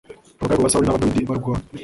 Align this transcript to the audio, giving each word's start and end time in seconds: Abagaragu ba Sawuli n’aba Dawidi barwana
Abagaragu 0.39 0.65
ba 0.65 0.71
Sawuli 0.71 0.85
n’aba 0.87 1.01
Dawidi 1.01 1.29
barwana 1.29 1.65